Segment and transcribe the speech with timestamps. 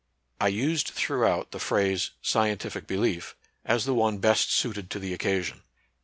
[0.39, 5.13] I used throughout the phrase" scientific be lief," as the one best suited to the
[5.13, 5.61] occasion.